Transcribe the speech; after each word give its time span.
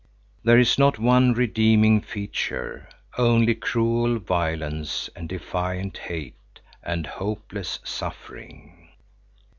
There 0.43 0.57
is 0.57 0.79
not 0.79 0.97
one 0.97 1.33
redeeming 1.33 2.01
feature, 2.01 2.89
only 3.19 3.53
cruel 3.53 4.17
violence 4.17 5.11
and 5.15 5.29
defiant 5.29 5.99
hate 5.99 6.59
and 6.81 7.05
hopeless 7.05 7.77
suffering. 7.83 8.89